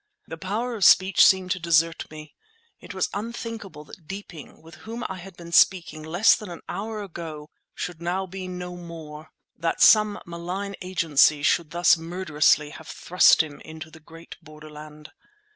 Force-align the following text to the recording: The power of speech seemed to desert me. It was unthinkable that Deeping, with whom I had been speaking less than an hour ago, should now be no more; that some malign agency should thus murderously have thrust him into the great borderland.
The 0.27 0.35
power 0.35 0.73
of 0.73 0.83
speech 0.83 1.23
seemed 1.23 1.51
to 1.51 1.59
desert 1.59 2.09
me. 2.09 2.33
It 2.79 2.91
was 2.95 3.07
unthinkable 3.13 3.83
that 3.83 4.07
Deeping, 4.07 4.63
with 4.63 4.73
whom 4.77 5.05
I 5.07 5.17
had 5.17 5.37
been 5.37 5.51
speaking 5.51 6.01
less 6.01 6.35
than 6.35 6.49
an 6.49 6.61
hour 6.67 7.03
ago, 7.03 7.51
should 7.75 8.01
now 8.01 8.25
be 8.25 8.47
no 8.47 8.75
more; 8.75 9.29
that 9.55 9.79
some 9.79 10.19
malign 10.25 10.73
agency 10.81 11.43
should 11.43 11.69
thus 11.69 11.97
murderously 11.97 12.71
have 12.71 12.87
thrust 12.87 13.43
him 13.43 13.59
into 13.61 13.91
the 13.91 13.99
great 13.99 14.37
borderland. 14.41 15.11